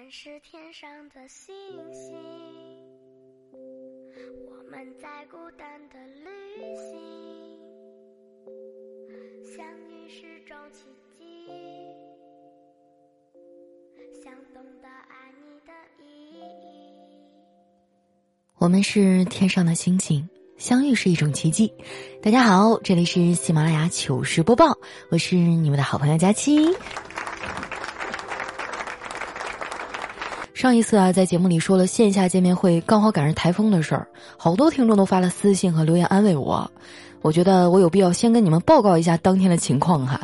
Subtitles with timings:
[0.00, 1.54] 们是天上的星
[1.92, 2.16] 星，
[4.48, 6.24] 我们在孤单的旅
[6.74, 6.96] 行，
[9.44, 10.86] 相遇是种奇
[11.18, 11.46] 迹，
[14.24, 16.40] 想懂得爱你的意义。
[18.56, 20.26] 我们是天上的星星，
[20.56, 21.70] 相遇是一种奇迹。
[22.22, 24.78] 大家好，这里是喜马拉雅糗事播报，
[25.10, 26.74] 我是你们的好朋友佳期。
[30.60, 34.06] 上一次啊，在节目里说了线下见面会刚好赶上台风的事儿，
[34.36, 36.70] 好多听众都发了私信和留言安慰我。
[37.22, 40.20] 我觉得我有必要先跟你们报告一下当天的情况哈。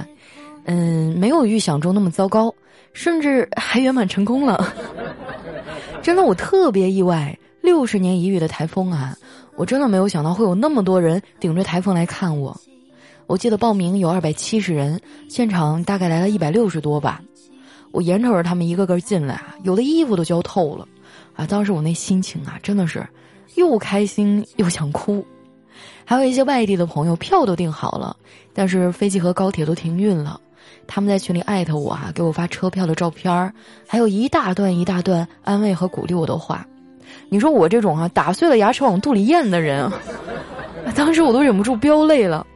[0.67, 2.55] 嗯，没有预想中那么糟糕，
[2.93, 4.75] 甚至还圆满成功了。
[6.05, 9.17] 真的，我特别意外，六十年一遇的台风啊，
[9.57, 12.55] 我真的没有想到会有那么多人顶着台风来看我。
[13.27, 17.23] 我记得报名有二百七十人，现场大概来了一百六十多吧。
[17.97, 20.87] 我眼瞅着他们一个个进来啊，有的衣服都浇透了，
[21.35, 23.03] 啊，当时我那心情啊，真的是
[23.55, 25.25] 又开心又想哭。
[26.05, 28.15] 还有一些外地的朋友，票都订好了，
[28.53, 30.39] 但是飞机和高铁都停运了。
[30.87, 33.51] 他们在群里艾特我啊，给我发车票的照片儿，
[33.87, 36.67] 还有一大段一大段安慰和鼓励我的话。
[37.31, 39.91] 你说我这种啊，打碎了牙齿往肚里咽的人，
[40.95, 42.47] 当时我都忍不住飙泪了。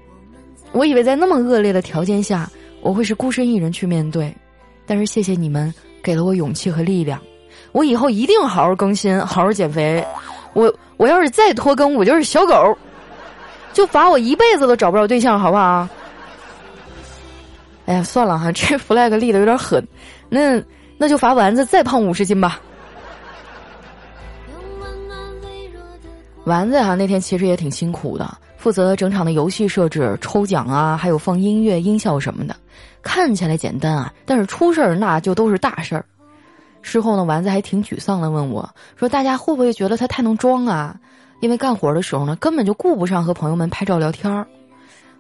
[0.73, 2.47] 我以为在那么恶劣的条件下，
[2.83, 4.31] 我会是孤身一人去面对。
[4.91, 7.23] 但是谢谢你们给了我勇气和力量，
[7.71, 10.05] 我以后一定好好更新，好好减肥。
[10.53, 12.77] 我我要是再拖更，我就是小狗，
[13.73, 15.89] 就罚我一辈子都找不着对象，好不好？
[17.87, 19.87] 哎呀，算了哈，这 flag 立的有点狠，
[20.29, 20.61] 那
[20.99, 22.61] 那就罚丸子再胖五十斤吧。
[26.43, 32.57] 丸子哈那天其实也挺辛苦的，负责整场的游戏设置、抽奖啊，还有放音乐、音效什么的。
[33.03, 36.05] 看起来简单啊，但是出事儿那就都是大事儿。
[36.83, 40.97] 事后呢，丸子还挺沮丧的，问我说：“大家会不会觉得他太能装啊？
[41.41, 44.47] 因为干活的时候呢，根本就顾不上和朋友们拍照聊天儿。”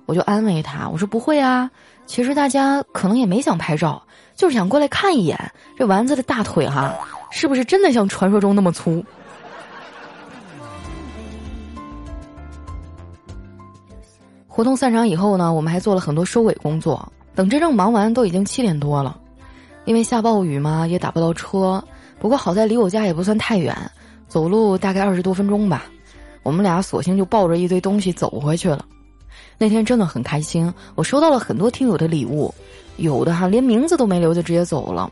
[0.07, 1.71] 我就安慰他，我说：“不会啊，
[2.07, 4.03] 其实大家可能也没想拍照，
[4.35, 6.95] 就是想过来看一眼这丸子的大腿哈，
[7.31, 9.05] 是不是真的像传说中那么粗？”
[14.49, 17.13] 活动散场以后呢，我们还做了很多收尾工作。
[17.41, 19.19] 等真正忙完，都已经七点多了。
[19.87, 21.83] 因为下暴雨嘛，也打不到车。
[22.19, 23.75] 不过好在离我家也不算太远，
[24.29, 25.87] 走路大概二十多分钟吧。
[26.43, 28.85] 我们俩索性就抱着一堆东西走回去了。
[29.57, 32.55] 那天真的很开心，我收到了很多听友的礼物，
[32.99, 35.11] 有的哈连名字都没留就直接走了。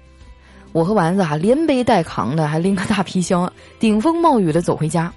[0.73, 3.51] 我和丸子哈连背带扛的，还拎个大皮箱，
[3.81, 5.11] 顶风冒雨的走回家。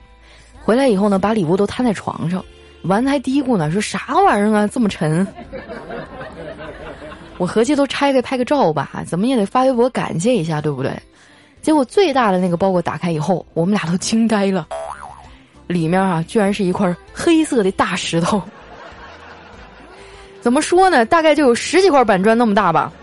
[0.64, 2.42] 回来以后呢，把礼物都摊在床上，
[2.84, 5.28] 丸子还嘀咕呢，说啥玩意儿啊，这么沉。
[7.42, 10.96] 我合计都拆开拍个照吧，怎么也得发微博感谢一下，对不对？
[11.60, 14.68] 结果最大的那个包裹打开以后，我们俩都惊呆了，
[15.66, 18.40] 里面啊居然是一块黑色的大石头。
[20.40, 21.04] 怎么说呢？
[21.04, 22.94] 大概就有十几块板砖那么大吧。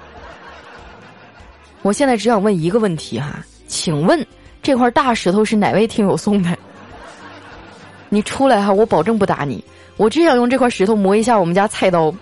[1.83, 4.25] 我现在只想问一个问题哈，请问
[4.63, 6.57] 这块大石头是哪位听友送的？
[8.09, 9.65] 你出来哈，我保证不打你。
[9.97, 12.15] 我只想用这块石头磨一下我们家菜刀。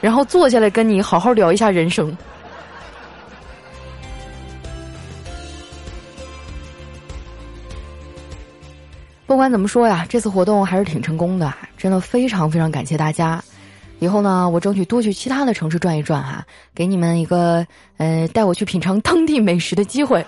[0.00, 2.16] 然后坐下来跟你好好聊一下人生。
[9.26, 13.40] 不管怎么说呀，这次活动还是挺成功的，真的非常非常感谢大家。
[14.00, 16.44] 以后呢，我争取多去其他的城市转一转哈，
[16.74, 17.64] 给你们一个
[17.98, 20.24] 呃带我去品尝当地美食的机会。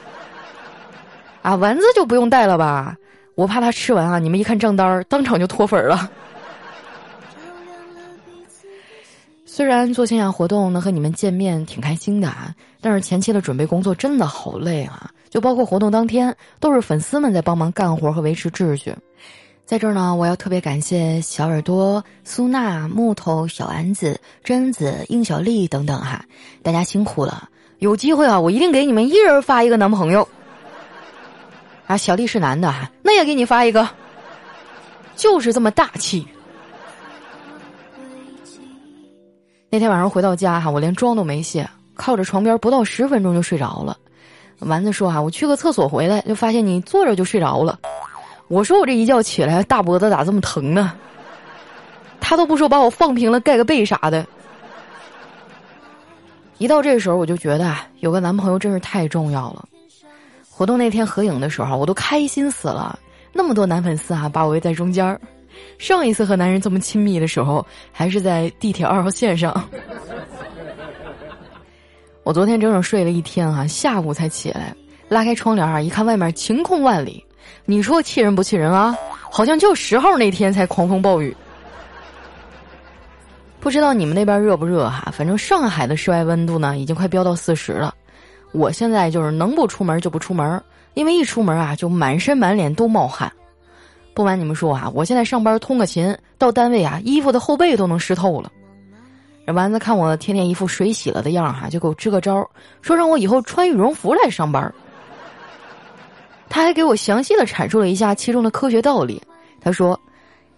[1.43, 2.94] 啊，丸子就不用带了吧，
[3.34, 6.09] 我怕他吃完啊，你们一看账单当场就脱粉了。
[9.55, 15.11] 虽然做线下活动能和你们见面挺开心的啊，但是前期的准备工作真的好累啊！
[15.29, 18.97] 就包括活动当天，都是粉丝们在帮忙干活和维持秩序。
[19.67, 26.25] 在这儿呢，我要特别感谢小耳朵、苏娜、木头、小丸子、贞子、应小丽等等哈，
[26.62, 27.51] 大家辛苦了！
[27.79, 30.27] 有机会啊，我一定给你们一人发一个男朋友。
[31.87, 33.87] 啊，小丽是男的哈，那也给你发一个，
[35.15, 36.26] 就是这么大气。
[39.75, 43.97] 那天晚上回到家哈，我连妆都没卸，靠着床边不到十分钟就睡着了。
[44.59, 47.79] 丸子说哈，我去个厕所回来就发现你坐着就睡着了。
[48.49, 50.93] 我说我这一觉起来大脖子咋这么疼呢？
[52.21, 54.27] 他都不说把我放平了盖个被啥的。
[56.59, 59.67] 一到这时候我就觉得，有个男朋友真是太重要了。
[60.51, 62.99] 活动那天合影的时候，我都开心死了，
[63.33, 65.19] 那么多男粉丝啊，把我围在中间儿。
[65.78, 69.52] 上一次和男人这么亲密的时候，还是在地铁二号线上。
[72.25, 74.75] 我昨天整整睡了一天啊，下午才起来，
[75.08, 77.25] 拉开窗帘啊，一看外面晴空万里，
[77.64, 78.96] 你说气人不气人啊？
[79.31, 81.37] 好像就十号那天才狂风暴雨。
[83.58, 85.12] 不知道你们那边热不热哈？
[85.12, 87.94] 反正上海的室外温度呢，已经快飙到四十了。
[88.52, 90.62] 我现在就是能不出门就不出门，
[90.94, 93.32] 因为一出门啊，就满身满脸都冒汗。
[94.14, 98.53] 不瞒你们说啊，我现在上班通个勤，到单位啊，衣服的后背都能湿透了。
[99.47, 102.49] 这丸子看我天天一副水洗了的样儿哈，就给我支个招儿，
[102.81, 104.73] 说让我以后穿羽绒服来上班。
[106.49, 109.20] 他还给我详细的阐述了一下其中的科学道理。
[109.61, 109.99] 他说：“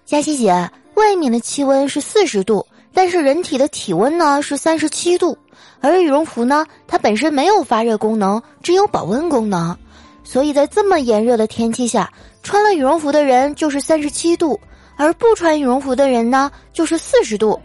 [0.05, 0.51] 佳琪姐，
[0.95, 5.39] 外面的气温是四十度，但是人体的体温呢是三十七度，
[5.81, 9.77] 而羽绒服呢，它本身没有发热功能，只有保温功能，
[10.25, 12.13] 所以在这么炎热的天气下。”
[12.45, 14.61] 穿了羽绒服的人就是三十七度，
[14.97, 17.61] 而不穿羽绒服的人呢就是四十度。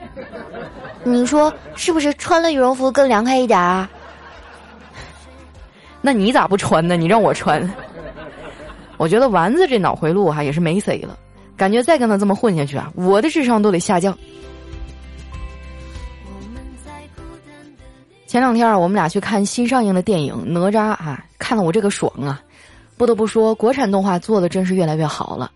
[1.03, 3.87] 你说是不是穿了羽绒服更凉快一点啊？
[6.01, 6.95] 那你咋不穿呢？
[6.95, 7.61] 你让我穿。
[8.97, 11.17] 我觉得丸子这脑回路哈也是没谁了，
[11.55, 14.17] 感觉再跟他这么混下去啊，我的智商都得下降。
[18.27, 22.41] 前两天，我们俩去看新上映的电影《哪吒》啊，看了我这个爽啊。
[22.99, 25.49] 不得不说，国产动画做的真是越来越好了。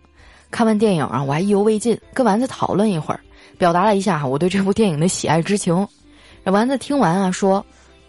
[0.50, 3.20] 看完电影啊，我还意犹未尽，跟丸子讨论一会儿，
[3.58, 5.86] 表达了一下我对这部电影的喜爱之情。
[6.46, 7.66] 丸子听完啊，说：“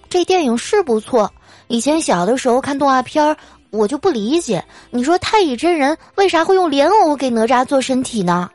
[0.09, 1.29] 这电影是不错。
[1.67, 3.37] 以前小的时候看动画片儿，
[3.71, 8.49] 我就不理解，你说太乙真人为啥会用莲藕给哪吒做身体呢？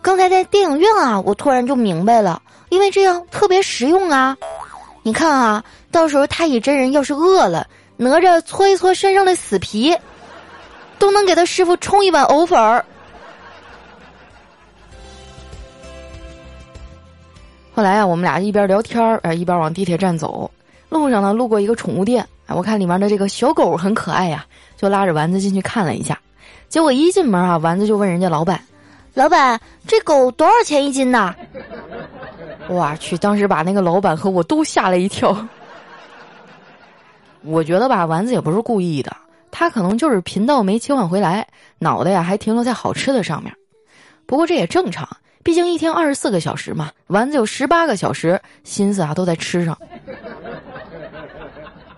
[0.00, 2.40] 刚才在电影院啊，我突然就明白了，
[2.70, 4.34] 因为这样特别实用啊。
[5.02, 7.66] 你看啊，到时候太乙真人要是饿了，
[7.98, 9.94] 哪吒搓一搓身上的死皮。”
[11.02, 12.84] 都能给他师傅冲一碗藕粉儿。
[17.74, 20.48] 后来啊，我们俩一边聊天儿，哎，一边往地铁站走。
[20.88, 24.46] 路上呢，路过一个宠物店，哎，我看里面的这个小狗很可爱呀，
[24.76, 26.16] 就拉着丸子进去看了一下。
[26.68, 28.62] 结果一进门啊，丸子就问人家老板
[29.14, 31.34] ：“老板，这狗多少钱一斤呢？”
[32.70, 35.36] 我去，当时把那个老板和我都吓了一跳。
[37.42, 39.16] 我觉得吧，丸子也不是故意的。
[39.52, 41.46] 他可能就是频道没切换回来，
[41.78, 43.54] 脑袋呀还停留在好吃的上面。
[44.26, 45.06] 不过这也正常，
[45.44, 49.78] 毕竟一天二十四个小时嘛，丸子有十八个小时心思啊都在吃上。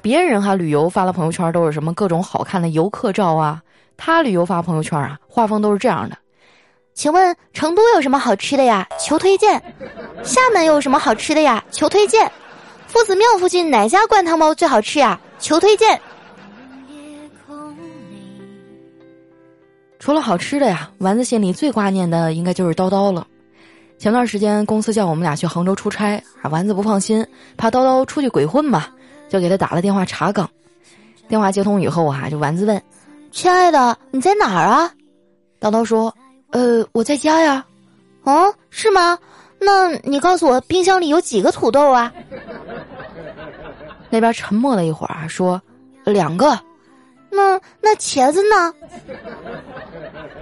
[0.03, 3.63] 别人哈旅游发了朋友圈都是什么各种好看的游客照啊，
[3.97, 6.19] 他旅游发朋友圈啊，画风都是这样的：
[6.93, 8.87] 请问成都有什么好吃的呀？
[9.01, 9.63] 求推荐。
[10.23, 11.65] 厦门有什么好吃的呀？
[11.71, 12.31] 求推荐。
[12.87, 15.19] 夫子庙附近哪家灌汤包最好吃呀？
[15.39, 16.01] 求推荐。
[20.05, 23.27] 除了好吃的呀，丸子心里最挂念的应该就是叨叨了。
[23.97, 28.85] 前段时间公司叫我们俩去杭州出差，啊，丸子不放心，怕叨叨出去鬼混嘛，
[29.31, 30.47] 就给他打了电话查岗。
[31.27, 32.83] 电话接通以后啊，就丸子问
[33.33, 34.93] ：“亲爱的，你在哪儿啊？”
[35.59, 36.15] 叨叨说
[36.53, 37.65] ：“呃，我在家呀。
[38.25, 39.19] ”“哦，是吗？
[39.59, 42.13] 那你告诉我，冰箱里有几个土豆啊？”
[44.11, 45.59] 那边沉默了一会儿啊，说
[46.05, 46.61] ：“两个。”
[47.37, 48.73] 那那茄子呢？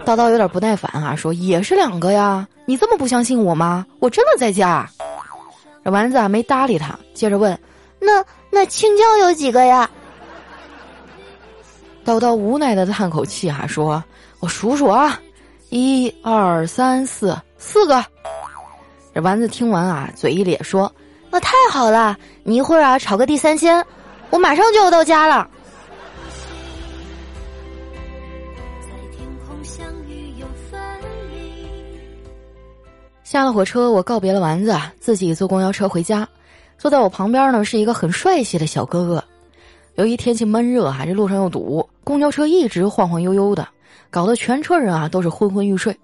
[0.04, 3.86] 叨叨有点不耐烦啊，说也是两个呀，你这么不相信我吗？
[4.00, 4.88] 我真的在家。
[5.84, 7.58] 这丸子啊没搭理他，接着问
[8.00, 9.88] ：“那那青椒有几个呀？”
[12.04, 14.02] 叨叨无奈的叹口气啊，说
[14.40, 15.20] ：“我数数啊，
[15.70, 18.04] 一二三四，四个。”
[19.14, 20.92] 这丸子听完啊，嘴一咧说
[21.30, 23.84] ：“那太好了，你一会儿啊炒个地三鲜，
[24.30, 25.48] 我马上就要到家了。”
[33.32, 36.28] 下了火车，我告别了丸子，自己坐公交车回家。
[36.76, 39.24] 坐在我旁边呢是一个很帅气的小哥哥。
[39.94, 43.66] 由于天气闷热啊，这路上又堵，公交车一直晃晃悠悠的，
[44.10, 45.98] 搞得全车人啊都是昏昏欲睡。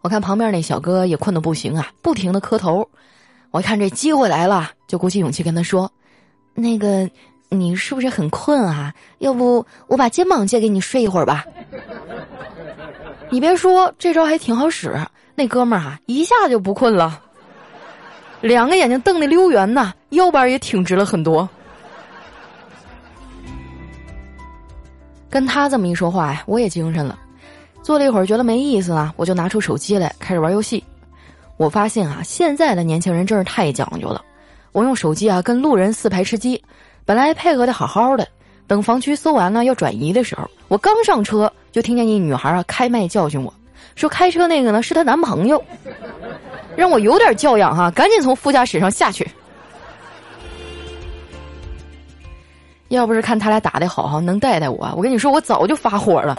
[0.00, 2.88] 我看旁边那小哥也困得不行啊，不停的磕头。
[3.52, 5.88] 我看这机会来了，就鼓起勇气跟他说
[6.54, 7.08] ：“那个，
[7.50, 8.92] 你是不是很困啊？
[9.18, 11.44] 要不我把肩膀借给你睡一会儿吧？”
[13.30, 14.92] 你别说，这招还挺好使。
[15.38, 17.22] 那哥们儿啊一下就不困了，
[18.40, 21.48] 两个眼睛瞪得溜圆呐，腰板也挺直了很多。
[25.30, 27.16] 跟他这么一说话呀，我也精神了。
[27.84, 30.82] 坐了一会儿，觉得没意思了，我就拿出手机来开始玩游戏。
[31.56, 34.20] 我发现啊，现在的年轻人真是太讲究了。
[34.72, 36.60] 我用手机啊跟路人四排吃鸡，
[37.04, 38.26] 本来配合的好好的，
[38.66, 43.54] 等房区搜完了要转移的时候，我刚上车就听见一女孩啊开麦教训我。
[43.94, 45.62] 说开车那个呢是她男朋友，
[46.76, 49.28] 让我有点教养哈，赶紧从副驾驶上下去。
[52.88, 56.34] 要不是看他俩打的好，能带带我，我跟你说，我早就发火了。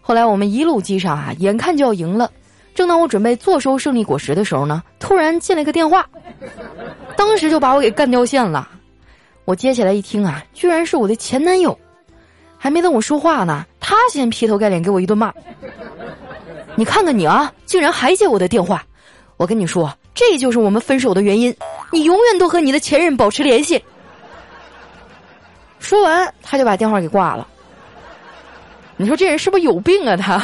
[0.00, 2.30] 后来我们一路击杀啊，眼看就要赢了。
[2.74, 6.08] 正当我准备坐收胜利果实的时候呢，突然进来个电话，
[7.16, 8.68] 当时就把我给干掉线了。
[9.44, 11.76] 我接起来一听啊，居然是我的前男友。
[12.56, 15.32] 还没等我说话呢，他先劈头盖脸给我一顿骂。
[16.78, 18.86] 你看看你啊，竟然还接我的电话！
[19.36, 21.52] 我跟你说，这就是我们分手的原因。
[21.90, 23.82] 你永远都和你的前任保持联系。
[25.80, 27.48] 说完，他就把电话给挂了。
[28.96, 30.16] 你说这人是不是有病啊？
[30.16, 30.40] 他。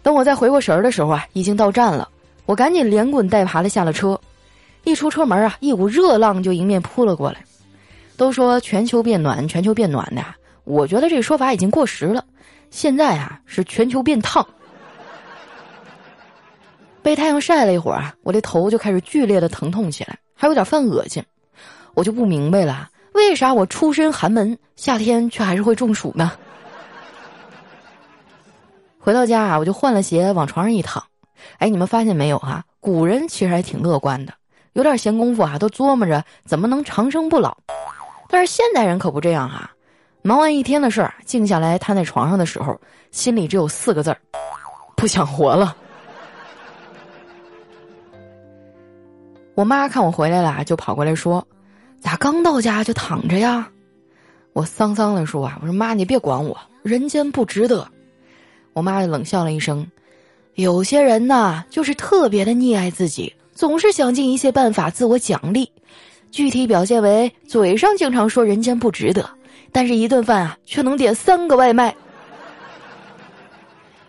[0.00, 2.08] 等我再回过神儿的时候啊，已经到站了。
[2.46, 4.16] 我赶紧连滚带爬的下了车。
[4.84, 7.44] 一出车门啊，一股热浪就迎面扑了过来。
[8.16, 10.24] 都说全球变暖，全球变暖的，
[10.62, 12.24] 我觉得这个说法已经过时了。
[12.72, 14.44] 现在啊，是全球变烫。
[17.02, 21.22] 被太阳晒了一会儿啊，我的头就开始剧烈的疼痛起来，还有点犯恶心。
[21.92, 26.32] 我就不明白了，为啥我出身寒门，夏天却还是会中暑呢？
[28.98, 31.04] 回到家啊，我就换了鞋，往床上一躺。
[31.58, 32.64] 哎，你们发现没有啊？
[32.80, 34.32] 古人其实还挺乐观的，
[34.72, 37.54] 有点闲工夫啊，都琢磨着怎么能长生不老。
[38.28, 39.70] 但是现代人可不这样哈，
[40.22, 44.18] 忙完一天的事儿，静下来瘫在床上的时候，心里只有四个字儿：
[44.96, 45.76] 不想活了。
[49.54, 51.44] 我妈看我回来了，就跑过来说
[52.00, 53.68] ：“咋刚到家就躺着呀？”
[54.54, 57.86] 我丧丧的说：“啊，我说妈，你别管我，人间不值得。”
[58.74, 59.84] 我妈就冷笑了一声
[60.54, 65.68] ：“有些人呐，就是特别的溺爱自己，总是想尽一切办法自我奖励。
[66.30, 69.28] 具体表现为嘴上经常说人间不值得，
[69.72, 71.94] 但是一顿饭啊却能点三个外卖。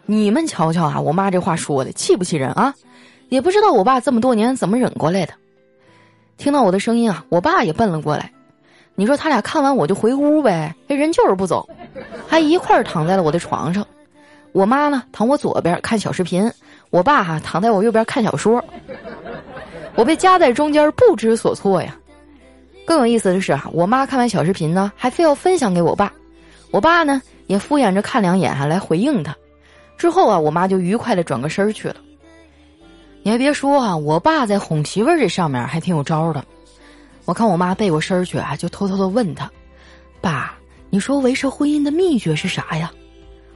[0.05, 2.75] 你们瞧瞧啊，我妈这话说的气不气人啊？
[3.29, 5.34] 也不知道我爸这么多年怎么忍过来的。
[6.38, 8.32] 听到我的声音啊，我爸也奔了过来。
[8.96, 11.67] 你说他俩看完我就回屋呗，这人就是不走，
[12.27, 13.88] 还一块儿躺在了我的床上。
[14.51, 16.51] 我妈呢，躺我左边看小视频，
[16.91, 18.63] 我爸哈躺在我右边看小说。
[19.96, 21.98] 我被夹在中间，不知所措呀。
[22.86, 26.12] 更有意思的是啊，我妈看完小视频呢，还非要分享给我爸，
[26.72, 29.36] 我爸呢也敷衍着看两眼，还来回应他。
[29.98, 31.96] 之后啊，我妈就愉快的转个身去了。
[33.22, 36.44] 你还别说啊，我爸在哄媳妇儿这上面还挺有招的。
[37.25, 39.50] 我看我妈背过身去啊，就偷偷的问他
[40.20, 40.56] ：“爸，
[40.90, 42.92] 你说维持婚姻的秘诀是啥呀？”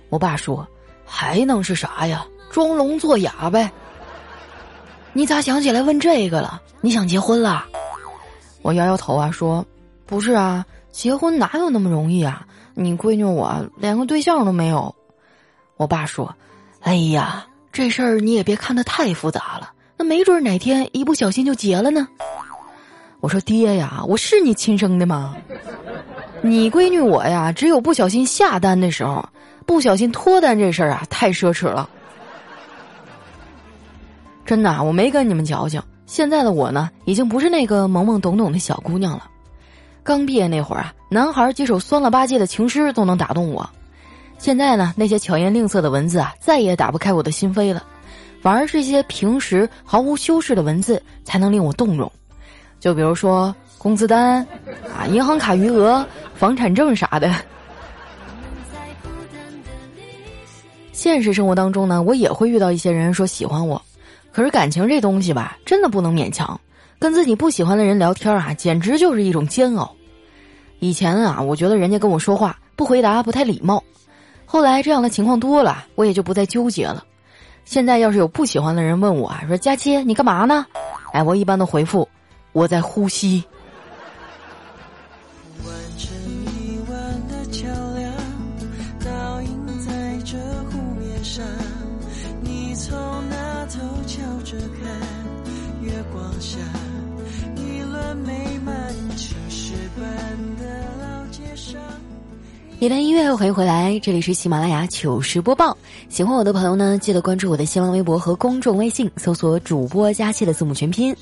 [0.10, 0.68] 我爸说。
[1.10, 2.26] 还能是啥呀？
[2.52, 3.72] 装聋作哑呗。
[5.14, 6.62] 你咋想起来问这个了？
[6.82, 7.66] 你想结婚了？
[8.68, 9.66] 我摇摇头啊，说
[10.06, 12.46] 不是啊，结婚哪有那么容易啊？
[12.74, 14.94] 你闺女我连个对象都没有。
[15.78, 16.36] 我爸说
[16.84, 22.06] ：“哎呀，这事儿你也别看得太复杂了，那没准哪天一不小心就结了呢。”
[23.22, 25.34] 我说：“爹呀，我是你亲生的吗？
[26.42, 29.26] 你闺女我呀，只有不小心下单的时候。”
[29.66, 31.90] 不小心脱单这事儿啊，太奢侈了。
[34.46, 35.82] 真的，我没跟你们矫情。
[36.08, 39.30] 现在的我呢，已经不是那个懵懵懂懂的小姑娘了。
[40.04, 43.70] 刚毕业那会儿啊，男孩几首酸了吧唧的情诗都能打动我。
[44.38, 47.84] 现在呢，那些巧言令色的文字啊，再也打不开我的心扉了。
[48.42, 52.10] 反而是一些平时毫无修饰的文字，才能令我动容。
[52.80, 54.42] 就比如说工资单
[54.96, 57.36] 啊、银行卡余额、房产证啥的。
[60.94, 63.82] 现实生活当中呢，我也会遇到一些人说喜欢我，
[64.38, 66.62] 可是感情这东西吧，真的不能勉强。
[67.00, 69.92] 跟自己不喜欢的人聊天啊，简直就是一种煎熬。
[70.78, 73.84] 以前啊，我觉得人家跟我说话不回答不太礼貌，
[74.46, 77.04] 后来这样的情况多了，我也就不再纠结了。
[77.66, 80.68] 现在要是有不喜欢的人问我啊说：“佳期，你干嘛呢？”
[81.14, 82.08] 哎，我一般都回复
[82.54, 83.44] ：“我在呼吸。”
[102.80, 105.76] 一段音乐欢迎回来，这里是喜马拉雅糗事播报。
[106.10, 111.16] 喜欢我的朋友呢，记得关注我的新浪微博和公众微信，搜索“主播佳期”的字母全拼。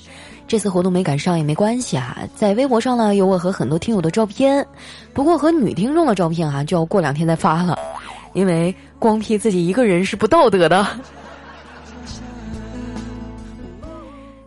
[0.48, 4.68] 这次活动没赶上也没关系啊，在微博上呢有我和很多听友的照片，
[5.14, 7.80] 不过和女听众的照片啊就要过两天再发了，
[8.34, 10.86] 因为光 P 自己一个人是不道德的。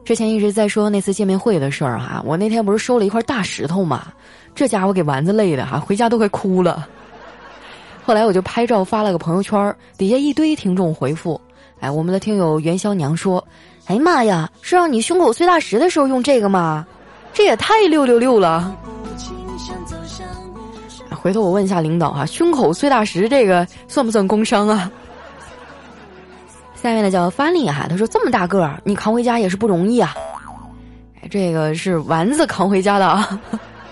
[0.08, 4.06] 之前一直在说那次见面会的事儿哈，我那天不是收了一块大石头嘛，
[4.54, 6.88] 这家伙给丸子累的哈，回家都快哭了。
[8.06, 11.38] 后来我就拍照发了个朋友圈，底下一堆听众回复。
[11.80, 13.46] 哎，我们的听友元宵娘说
[13.84, 16.86] ：“哎妈呀，是让你胸口碎大石的时候用这个吗？
[17.34, 18.74] 这也太六六六了！”
[21.20, 24.90] 回头我问一下领导哈，胸口碎大石这个算不算工伤啊？
[26.88, 30.14] 下面的叫发力哈，他说这么大个儿，你扛回家也是不容易啊。
[31.30, 33.38] 这个是丸子扛回家的啊，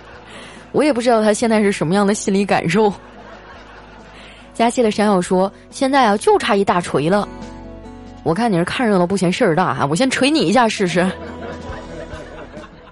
[0.73, 2.93] 我也不知道他现在是什么样的心理感受。
[4.55, 7.29] 佳期的山药说：“现在啊，就差一大锤了。
[8.23, 11.07] 我看你是看热闹不嫌事儿大哈，我先锤你一下试试。”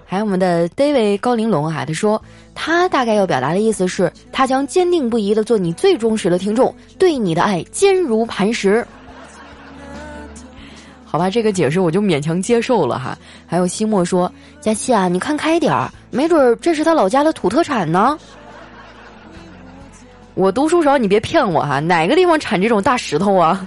[0.05, 2.21] 还有我们的 David 高玲珑啊，他说
[2.53, 8.85] 他大概要表达的意思是，他将坚定不移的做你最忠实的听众，对你的爱坚如磐石。
[11.15, 13.17] 好吧，这个解释我就勉强接受了哈。
[13.47, 14.29] 还有西莫说
[14.59, 18.19] ：“佳琪啊，你看开点儿，没准儿这是他老家的土特产呢。”
[20.35, 23.65] 我读书少，你别骗我哈，哪个地方产这种大石头啊？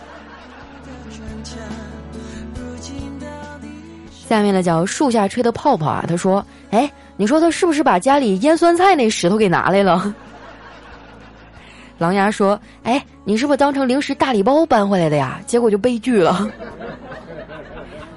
[4.28, 10.14] 下面呢叫树下吹的泡泡啊，他说：“哎，你说他是不是把家里腌酸菜那石头给拿来了？”
[11.96, 15.40] 狼牙说：“哎，你是不是当成零食大礼包搬回来的呀？
[15.46, 16.46] 结果就悲剧了。”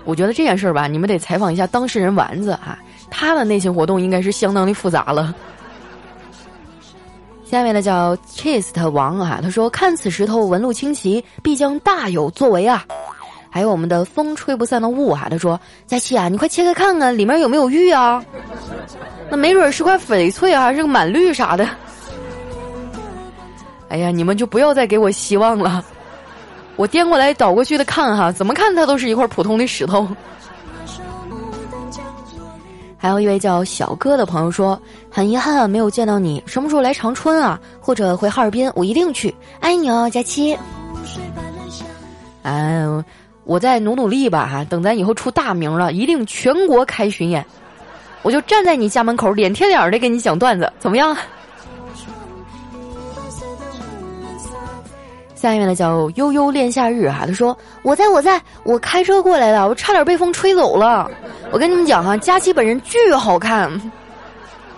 [0.03, 2.77] 我觉得这件事儿吧，你们得采访一下当事人丸子啊，
[3.09, 5.33] 他的内心活动应该是相当的复杂了。
[7.43, 12.85] 下面呢叫 Chest 王啊，他说：“看此石头纹路清奇，必将大有作为啊。”
[13.53, 18.23] 还有我们的风吹不散的雾啊，他说：“佳琪啊，你快切开看看，里面有没有玉啊？
[19.29, 21.67] 那没准是块翡翠啊，还是个满绿啥的。”
[23.89, 25.83] 哎呀，你们就不要再给我希望了。
[26.75, 30.07] 我颠过来倒过去的看哈，怎么看它都是一块普通的石头。
[32.97, 37.59] 还有一位叫小哥的朋友说：“很遗憾没有见到你，什么时候来长春啊？
[37.79, 39.33] 或者回哈尔滨，我一定去。
[39.59, 40.55] 爱你哦，佳期。”
[42.43, 42.83] 哎，
[43.43, 47.43] 我再努努力吧哈，等咱以后出大名了，一定全国开巡演，
[48.21, 51.17] 我就站在你家门口，脸贴脸的给你讲段子，怎么样？
[55.41, 61.09] 下面的叫悠悠恋夏日哈，他说：“我在我在我开车过来的，我差点被风吹走了。
[61.51, 63.67] 我跟你们讲哈，佳琪本人巨好看。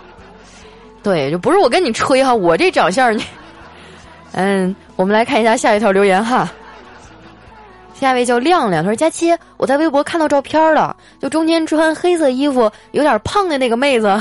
[1.04, 3.22] 对，就不是我跟你吹哈，我这长相你。
[4.32, 6.50] 嗯，我们来看一下下一条留言哈。
[7.92, 14.18] 下一位叫亮亮，他说：佳期，我在微博看到照片了，就中间穿黑色衣服有点胖的那个妹子，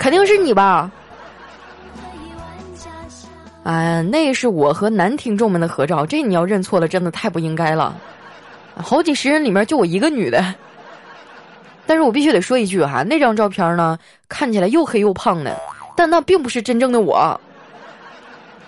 [0.00, 0.90] 肯定是你吧？”
[3.62, 7.94] 啊，那是我和男听众们的合照，这你要认错了，真的太不应该了。
[8.74, 10.54] 好几十人里面就我一个女的，
[11.86, 15.54] 但是我必须得说一句哈，那张照片呢，看起来又黑又胖的，
[15.94, 17.38] 但那并不是真正的我，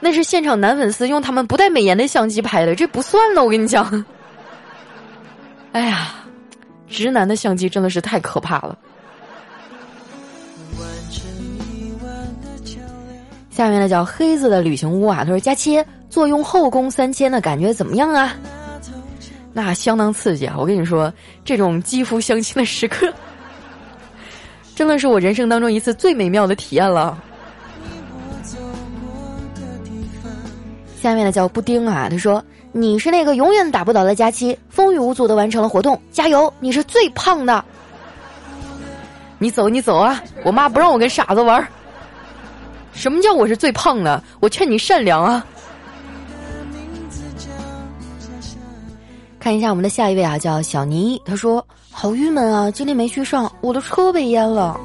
[0.00, 4.05] 那是现场男粉丝用他们不带美颜的相机拍的，这不算呢，我跟你讲。
[5.72, 6.16] 哎呀，
[6.87, 8.76] 直男的相机真的是太可怕了。
[13.62, 18.35] 下面呢叫黑子的旅行屋啊，他说：“佳期坐拥后宫三千的感觉怎么样啊？
[19.53, 20.57] 那相当刺激啊！
[20.59, 21.12] 我跟你说，
[21.44, 23.09] 这种肌肤相亲的时刻，
[24.75, 27.16] 真的是我人生当中一次最美妙的体验了。”
[31.01, 36.53] 下面呢叫布丁啊，他说：“你是那个永远打不倒的佳期，风雨无阻的完成了活动，加油！
[36.59, 37.64] 你是最胖的。
[39.38, 40.20] 你走你走啊！
[40.42, 41.64] 我妈不让我跟傻子玩。”
[42.92, 44.22] 什么叫我是最胖的？
[44.40, 45.44] 我劝你善良啊！
[49.40, 54.78] 看一下我们的下一位啊，叫小尼，他说好郁闷啊，今天没去上，我的车被淹了。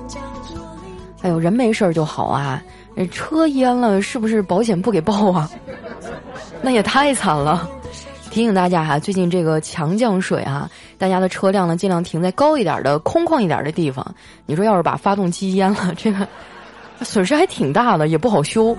[1.22, 2.63] 哎呦，人没事儿就好啊，
[3.12, 5.50] 车淹了是不是保险不给报啊？
[6.63, 7.70] 那也太惨了！
[8.32, 14.06] 提醒大家哈，最近这个强降水啊，大家的车辆呢尽量停在高一点的、空旷一点的地方。
[14.46, 16.28] 你说要是把发动机淹了，这个。
[17.02, 18.78] 损失还挺大的，也不好修。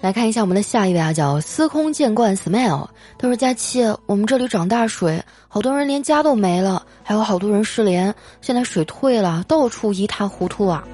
[0.00, 2.86] 来看一下我们的下一位啊，叫司空见惯 Smile。
[3.18, 8.14] 他说：“佳期，我们这里涨大水，好多人连家都没了，还有好多人失联。
[8.40, 10.84] 现在水退了，到处一塌糊涂啊！”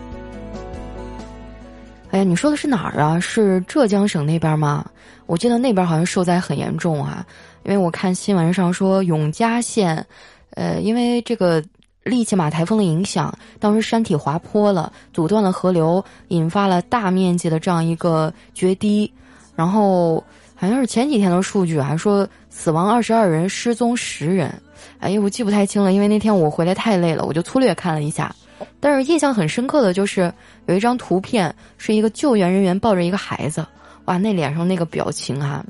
[2.11, 3.21] 哎呀，你说的是哪儿啊？
[3.21, 4.87] 是浙江省那边吗？
[5.27, 7.27] 我记得那边好像受灾很严重啊，
[7.65, 10.07] 因为我看新闻上说永嘉县，
[10.53, 11.63] 呃，因为这个。
[12.03, 19.11] 利奇马台风的影响，当时山体滑坡了，阻断了河流，引发了大面积的这样一个决堤。
[19.55, 20.17] 然后
[20.55, 24.53] 好像是前几天的数据，还说死亡二十二人，失踪十人。
[24.99, 28.35] 哎呀，我记不太清了，因为那天我回来太累了，我就粗略看了一下。
[28.81, 30.33] 但是印象很深刻的就是
[30.67, 33.65] 有一张图片，是一个救援人员抱着一个孩子，
[34.07, 35.65] 哇，那脸上那个表情啊，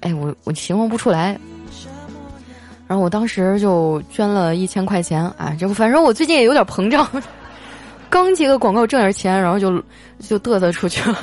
[0.00, 1.38] 哎，我我形容不出来。
[2.86, 7.08] 然后我当时就捐了一千块钱啊，这反正我最近也有点膨胀，
[8.10, 9.82] 刚接个广告挣点钱，然后就
[10.18, 11.16] 就嘚瑟出去了。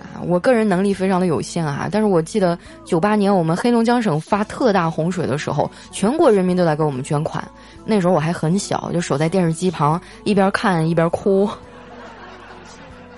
[0.00, 7.42] 啊，我个人能力非常的有限啊，但是我记得九八年我们黑龙江省发特大洪水的时候，全国人民都在给我们捐款。
[7.84, 11.50] 那时候我还很小，就守在电视机旁，一边看一边哭。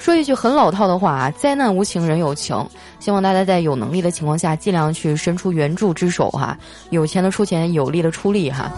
[0.02, 2.56] 说一句很老套的话啊，灾难无情人有情，
[2.98, 6.58] 希望大家在有能力的情况下，尽量去伸出援助之手哈。
[6.90, 8.72] 有钱的出钱，有力的出力哈。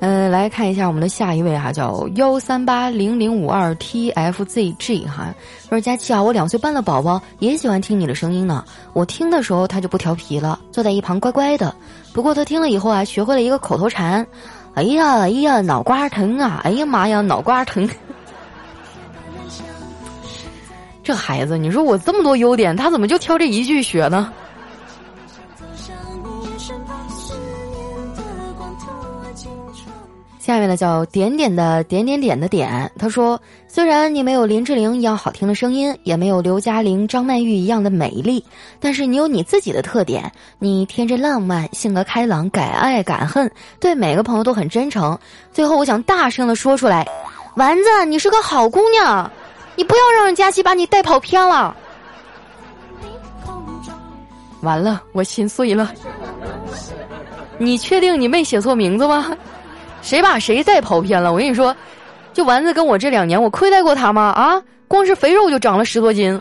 [0.00, 5.34] 嗯，来看一下我们的下一位哈，叫幺三八零零五二 tfzg 哈，
[5.68, 8.64] 说佳琪啊，我两岁半的宝宝也喜欢听你的声音呢。
[8.94, 11.74] 我听的时候他就不调皮了，坐在一旁乖乖的。
[12.14, 14.26] 不过他听了以后啊，学会了一个口头禅，
[14.76, 16.60] 哎呀哎呀，脑瓜疼啊！
[16.62, 17.88] 哎呀妈呀，脑瓜疼！
[21.02, 24.30] 这孩子，你说我这么多优点，他怎么就挑这一句学呢？
[30.46, 38.44] 下面呢叫点点的点点点的点，他说：虽然你没有林志玲一样好听的声音，也没有刘嘉玲、张曼玉一样的美丽，
[38.78, 40.30] 但是你有你自己的特点。
[40.60, 45.18] 你天真浪漫，性格开朗，敢爱敢恨，对每个朋友都很真诚。
[45.50, 47.04] 最后，我想大声的说出来：
[47.56, 49.28] 丸子，你是个好姑娘，
[49.74, 51.76] 你不要让佳琪把你带跑偏了。
[54.60, 55.92] 完了，我心碎了。
[57.58, 59.36] 你确定你没写错名字吗？
[60.06, 61.32] 谁把谁再跑偏了？
[61.32, 61.74] 我跟你说，
[62.32, 64.22] 就丸子跟我这两年，我亏待过他吗？
[64.22, 66.40] 啊，光是肥肉就长了十多斤，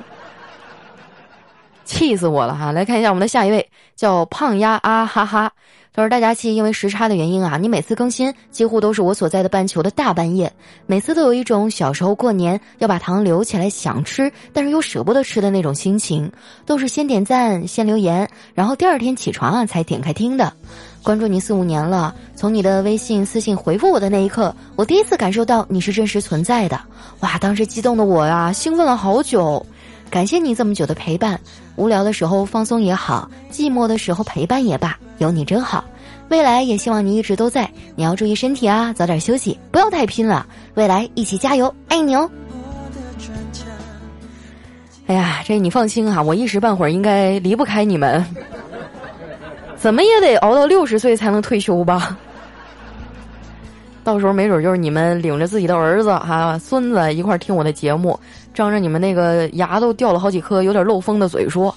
[1.83, 2.71] 气死我了哈！
[2.71, 5.51] 来看一下我们的下一位，叫胖丫啊哈哈。
[5.95, 10.51] 他说：“大家气，因为时差的原因啊，你每次更新几乎都是我所在的半球的大半夜，
[10.85, 16.29] 每次都有一种小时候过年要把糖留起来想吃，但是又舍不得吃的那种心情，
[16.65, 20.51] 都是先点赞，先留言，然后第二天起床啊才点开听的。”
[21.01, 26.77] 关注你四五年了，从你的微信私信回复我的那一刻，我第一次感受到你是真实存在的。
[27.21, 29.65] 哇，当时激动的我呀，兴奋了好久。
[30.09, 31.39] 感谢你这么久的陪伴，
[31.75, 35.83] 无聊的时候放松也好，寂寞的时候陪伴也罢，有你真好。
[36.29, 40.45] 未来也希望你一直都在，你要注意身体啊，早点休息，不要太拼了。
[40.73, 42.29] 未来一起加油，爱你哦。
[45.07, 48.25] 哎呀，这你放心啊，我一时半会儿应该离不开你们。
[49.75, 52.17] 怎么也得熬到六十岁才能退休吧？
[54.03, 58.19] 到时候没准就是你们领着自己的儿子哈、孙子一块儿听我的节目，
[58.53, 61.75] 张着你们那个牙都掉了好几颗、有点漏风的嘴说：“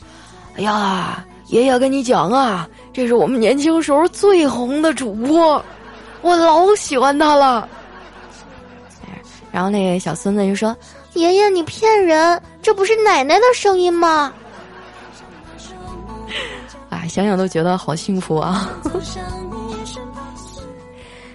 [0.56, 2.66] 哎呀，爷爷跟你讲啊，
[2.98, 5.64] 这是我们年轻时候最红的主播，
[6.20, 7.68] 我老喜欢他了。”
[9.52, 10.76] 然后那个小孙子就说
[11.14, 14.32] ：“爷爷，你骗人，这不是奶奶的声音吗？”
[16.90, 18.68] 啊， 想想都觉得好幸福啊！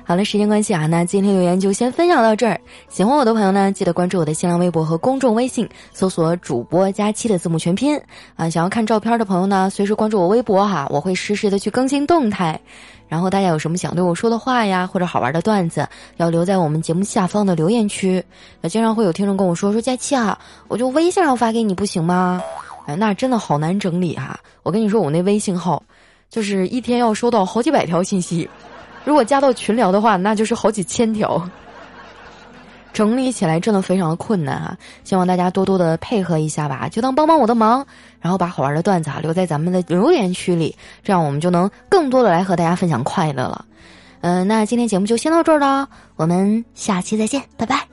[0.06, 2.60] 好了，时间关系啊，那今天留言就先分享到这儿。
[2.90, 7.98] 喜欢我的朋友呢，记得关注我的新浪微博和公众微信，搜索“主播佳期”的字母全拼
[8.36, 8.50] 啊。
[8.50, 12.60] 想要看照片的朋友呢，随时关注我微博哈，我会实时的去更新动态。
[13.08, 15.88] 然后大家有什么想对我说的话呀，或者好玩的段子，
[16.18, 18.22] 要留在我们节目下方的留言区。
[18.60, 20.38] 那经常会有听众跟我说说佳期啊，
[20.68, 22.42] 我就微信上发给你不行吗？
[22.88, 24.38] 哎，那真的好难整理哈！
[24.64, 25.82] 我跟你说，我那微信号，
[26.30, 28.50] 就是一天要收到好几百条信息，
[29.04, 31.42] 如果加到群聊的话，那就是好几千条，
[32.94, 34.78] 整理起来真的非常的困难啊！
[35.04, 37.86] 希望大家多多的配合一下吧，就当帮帮我的忙，
[38.22, 43.66] 然后把好玩的段子啊留在咱们的留言区里，这样我们就能更多的来和大家分享快乐了。
[44.22, 47.93] 嗯，那今天节目就先到这儿了，我们下期再见，拜拜。